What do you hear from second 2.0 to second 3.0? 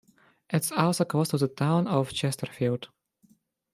Chesterfield.